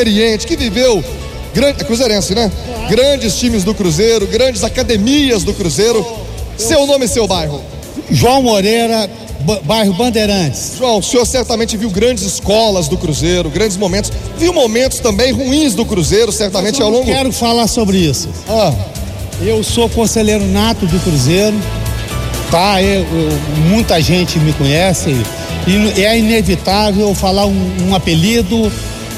[0.00, 1.02] experiente, que viveu
[1.52, 2.50] grande, é cruzeirense, né?
[2.88, 6.06] Grandes times do Cruzeiro, grandes academias do Cruzeiro.
[6.56, 7.60] Seu nome e seu bairro?
[8.10, 10.74] João Moreira, ba- bairro Bandeirantes.
[10.78, 14.12] João, o senhor certamente viu grandes escolas do Cruzeiro, grandes momentos.
[14.38, 17.06] Viu momentos também ruins do Cruzeiro, certamente ao longo.
[17.06, 18.28] quero falar sobre isso.
[18.48, 18.72] Ah,
[19.42, 21.56] Eu sou conselheiro nato do Cruzeiro,
[22.50, 22.82] tá?
[22.82, 23.38] Eu- eu-
[23.70, 25.16] muita gente me conhece
[25.66, 28.70] e é inevitável falar um, um apelido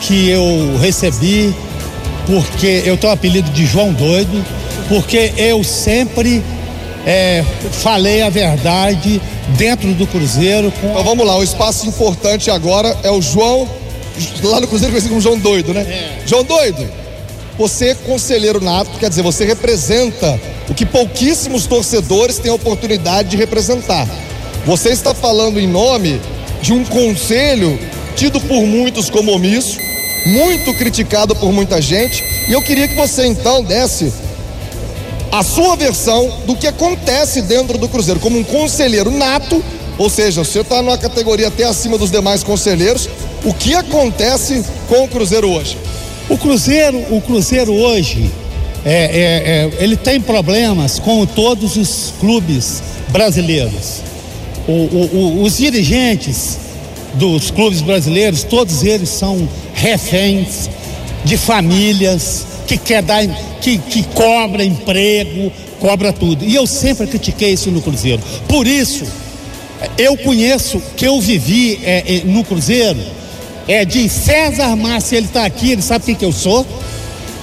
[0.00, 1.54] que eu recebi,
[2.26, 4.44] porque eu tenho o apelido de João Doido,
[4.88, 6.42] porque eu sempre
[7.06, 9.20] é, falei a verdade
[9.56, 13.68] dentro do Cruzeiro com então vamos lá, o espaço importante agora é o João,
[14.42, 15.84] lá no Cruzeiro conhecido como João Doido, né?
[16.26, 16.88] João Doido,
[17.56, 23.30] você é conselheiro nato, quer dizer, você representa o que pouquíssimos torcedores têm a oportunidade
[23.30, 24.06] de representar.
[24.66, 26.20] Você está falando em nome
[26.60, 27.78] de um conselho
[28.16, 29.78] tido por muitos como omisso,
[30.26, 34.12] muito criticado por muita gente, e eu queria que você então desse
[35.30, 39.62] a sua versão do que acontece dentro do Cruzeiro, como um conselheiro nato,
[39.98, 43.08] ou seja, você está numa categoria até acima dos demais conselheiros,
[43.44, 45.76] o que acontece com o Cruzeiro hoje?
[46.28, 48.30] O Cruzeiro, o Cruzeiro hoje,
[48.84, 54.00] é, é, é, ele tem problemas com todos os clubes brasileiros.
[54.66, 56.58] O- o- o- os dirigentes
[57.16, 60.70] dos clubes brasileiros, todos eles são reféns
[61.24, 63.26] de famílias que quer dar,
[63.60, 66.44] que, que cobra emprego, cobra tudo.
[66.44, 68.22] E eu sempre critiquei isso no Cruzeiro.
[68.48, 69.04] Por isso,
[69.98, 73.00] eu conheço que eu vivi é, é, no Cruzeiro
[73.68, 76.64] é de César Márcio, ele está aqui, ele sabe quem que eu sou.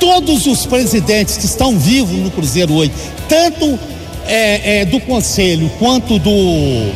[0.00, 2.92] Todos os presidentes que estão vivos no Cruzeiro hoje,
[3.28, 3.78] tanto
[4.26, 6.90] é, é, do conselho quanto do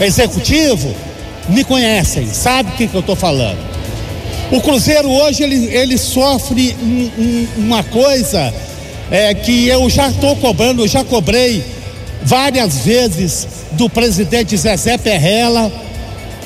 [0.00, 0.94] executivo,
[1.48, 3.58] me conhecem, sabe quem que eu estou falando.
[4.50, 8.52] O Cruzeiro hoje ele, ele sofre um- um- uma coisa
[9.10, 11.62] é, que eu já estou cobrando, eu já cobrei
[12.22, 15.70] várias vezes do presidente Zezé Perrella,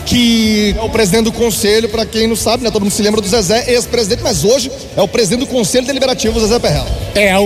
[0.04, 2.70] que É o presidente do conselho, para quem não sabe, né?
[2.70, 6.38] Todo mundo se lembra do Zezé, ex-presidente, mas hoje é o presidente do conselho deliberativo,
[6.40, 6.86] Zezé Perrella.
[7.14, 7.42] é o,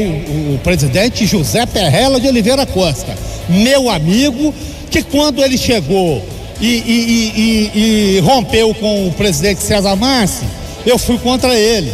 [0.54, 3.14] o presidente José Perrella de Oliveira Costa,
[3.48, 4.54] meu amigo,
[4.91, 6.22] que quando ele chegou
[6.60, 7.32] e, e-
[7.75, 10.47] e- e- rompeu com o presidente César Márcio,
[10.87, 11.93] eu fui contra ele.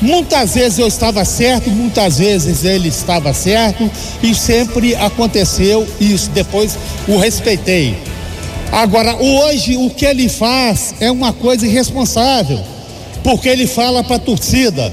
[0.00, 3.90] Muitas vezes eu estava certo, muitas vezes ele estava certo,
[4.22, 6.30] e sempre aconteceu isso.
[6.30, 6.76] Depois
[7.08, 7.94] o respeitei.
[8.72, 12.58] Agora, hoje, o que ele faz é uma coisa irresponsável,
[13.22, 14.92] porque ele fala para a torcida.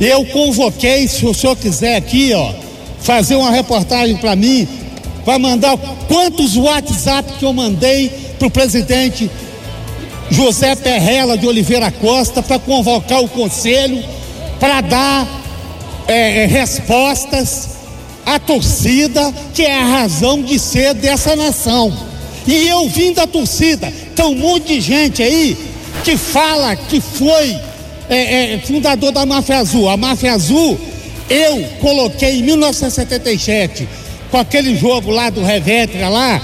[0.00, 2.52] Eu convoquei, se o senhor quiser aqui, ó,
[3.00, 4.66] fazer uma reportagem para mim,
[5.24, 5.76] vai mandar
[6.08, 8.08] quantos WhatsApp que eu mandei
[8.38, 9.30] para o presidente
[10.30, 14.02] José Perrella de Oliveira Costa para convocar o conselho
[14.58, 15.26] para dar
[16.06, 17.70] é, é, respostas
[18.24, 21.92] à torcida, que é a razão de ser dessa nação.
[22.46, 25.56] E eu vim da torcida, tem um monte de gente aí
[26.04, 27.56] que fala que foi
[28.08, 29.88] é, é, fundador da Máfia Azul.
[29.88, 30.78] A Máfia Azul
[31.28, 33.88] eu coloquei em 1977,
[34.30, 36.40] com aquele jogo lá do Revetra lá,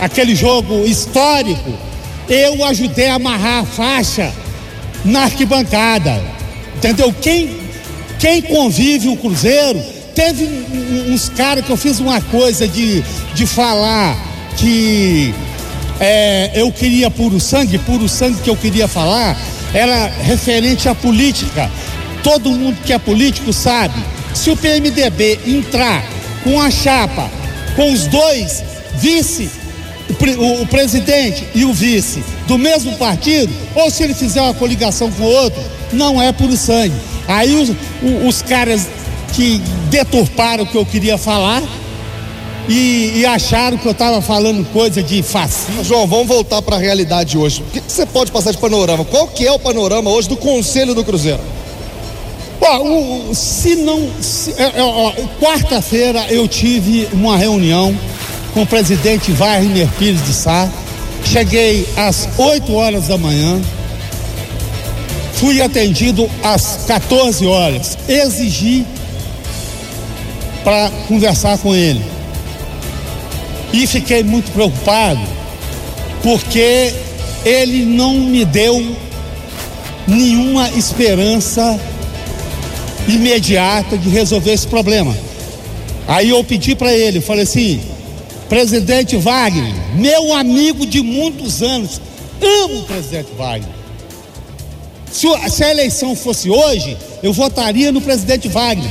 [0.00, 1.74] aquele jogo histórico,
[2.28, 4.32] eu ajudei a amarrar a faixa
[5.04, 6.20] na arquibancada.
[6.76, 7.14] Entendeu?
[7.20, 7.56] Quem,
[8.18, 9.80] quem convive o Cruzeiro,
[10.14, 10.44] teve
[11.12, 13.02] uns caras que eu fiz uma coisa de,
[13.34, 14.16] de falar
[14.56, 15.34] que
[16.00, 19.36] é, eu queria puro sangue, puro sangue que eu queria falar,
[19.74, 21.70] era referente à política.
[22.22, 23.94] Todo mundo que é político sabe,
[24.34, 26.15] se o PMDB entrar
[26.46, 27.28] com a chapa,
[27.74, 28.62] com os dois
[28.94, 29.50] vice
[30.38, 35.10] o, o- presidente e o vice do mesmo partido, ou se ele fizer uma coligação
[35.10, 35.60] com o outro,
[35.92, 36.94] não é puro sangue.
[37.26, 37.70] Aí os,
[38.02, 38.86] o- os caras
[39.34, 41.60] que deturparam o que eu queria falar
[42.68, 45.82] e, e acharam que eu estava falando coisa de fascismo.
[45.84, 47.62] João, vamos voltar para a realidade hoje.
[47.62, 49.04] O que, que você pode passar de panorama?
[49.04, 51.40] Qual que é o panorama hoje do conselho do Cruzeiro?
[52.68, 52.82] Ó,
[53.30, 54.08] o- se não.
[54.56, 57.96] é, é, Quarta-feira eu tive uma reunião
[58.52, 60.68] com o presidente Wagner Pires de Sá.
[61.24, 63.60] Cheguei às 8 horas da manhã.
[65.34, 67.96] Fui atendido às 14 horas.
[68.08, 68.86] Exigi
[70.64, 72.02] para conversar com ele.
[73.72, 75.20] E fiquei muito preocupado
[76.22, 76.92] porque
[77.44, 78.96] ele não me deu
[80.06, 81.78] nenhuma esperança
[83.08, 85.16] imediata de resolver esse problema.
[86.08, 87.80] Aí eu pedi para ele, falei assim,
[88.48, 92.00] presidente Wagner, meu amigo de muitos anos,
[92.40, 93.74] amo o presidente Wagner.
[95.10, 98.90] Se, se a eleição fosse hoje, eu votaria no presidente Wagner.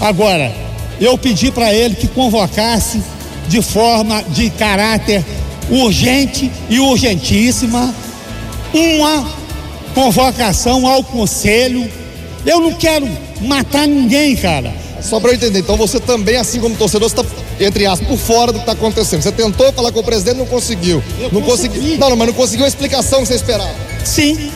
[0.00, 0.52] Agora,
[1.00, 3.00] eu pedi para ele que convocasse
[3.48, 5.24] de forma de caráter
[5.70, 7.94] urgente e urgentíssima
[8.72, 9.26] uma
[9.94, 11.88] convocação ao conselho.
[12.46, 13.08] Eu não quero
[13.40, 14.72] matar ninguém, cara.
[15.00, 17.24] Só para eu entender, então você também, assim como torcedor, está,
[17.60, 19.22] entre aspas, por fora do que está acontecendo.
[19.22, 21.02] Você tentou falar com o presidente não conseguiu.
[21.20, 21.78] Eu não consegui.
[21.78, 21.98] conseguiu.
[21.98, 23.74] Não, não, mas não conseguiu a explicação que você esperava.
[24.04, 24.50] Sim,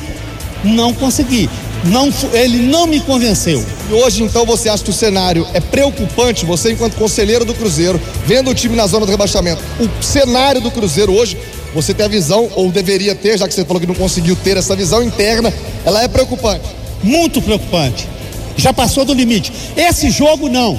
[0.64, 1.49] não consegui.
[1.84, 3.64] Não, ele não me convenceu.
[3.90, 8.00] E hoje, então, você acha que o cenário é preocupante, você, enquanto conselheiro do Cruzeiro,
[8.25, 9.62] vendo o time na zona do rebaixamento.
[9.81, 11.37] O cenário do Cruzeiro hoje,
[11.75, 14.56] você tem a visão, ou deveria ter, já que você falou que não conseguiu ter
[14.56, 15.52] essa visão interna,
[15.85, 16.81] ela é preocupante.
[17.02, 18.08] Muito preocupante.
[18.56, 19.52] Já passou do limite.
[19.76, 20.78] Esse jogo não.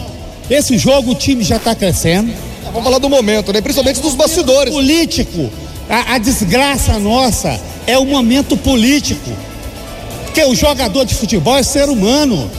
[0.49, 2.33] Esse jogo o time já está crescendo.
[2.65, 3.61] Vamos falar do momento, né?
[3.61, 4.73] Principalmente dos bastidores.
[4.73, 5.49] Político.
[5.89, 9.29] A, a desgraça nossa é o momento político.
[10.25, 12.49] Porque o jogador de futebol é ser humano.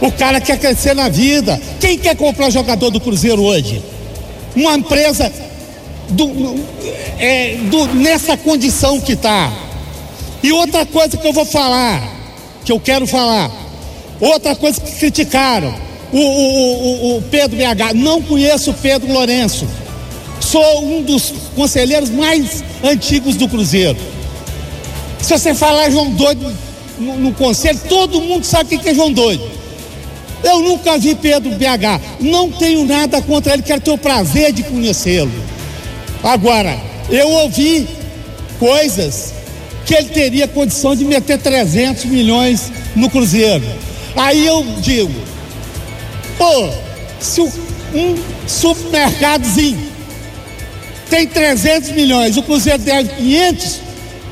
[0.00, 1.60] O cara quer crescer na vida.
[1.80, 3.82] Quem quer comprar jogador do Cruzeiro hoje?
[4.56, 5.32] Uma empresa
[6.08, 6.56] do-
[7.18, 9.52] é, do- nessa condição que está.
[10.42, 12.02] E outra coisa que eu vou falar,
[12.64, 13.50] que eu quero falar,
[14.20, 15.74] outra coisa que criticaram,
[16.12, 16.82] o, o-
[17.14, 19.66] o- o Pedro BH, não conheço o Pedro Lourenço,
[20.40, 23.96] sou um dos conselheiros mais antigos do Cruzeiro.
[25.20, 26.52] Se você falar João Doido
[26.98, 29.50] no, no conselho, todo mundo sabe quem que é João Doido.
[30.44, 34.62] Eu nunca vi Pedro BH, não tenho nada contra ele, quero ter o prazer de
[34.64, 35.30] conhecê-lo.
[36.22, 36.76] Agora,
[37.08, 37.86] eu ouvi
[38.58, 39.32] coisas
[39.84, 43.64] que ele teria condição de meter 300 milhões no Cruzeiro.
[44.16, 45.12] Aí eu digo,
[46.38, 46.68] pô,
[47.20, 49.92] se um supermercadozinho
[51.08, 53.80] tem 300 milhões, o Cruzeiro deve 500,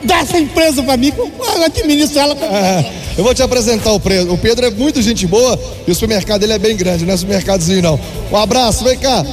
[0.04, 2.34] dá essa empresa para mim, eu administro ela.
[2.34, 4.32] É, eu vou te apresentar o Pedro.
[4.32, 7.16] O Pedro é muito gente boa e o supermercado dele é bem grande, não é
[7.16, 8.00] supermercadozinho não.
[8.30, 9.24] Um abraço, vem cá.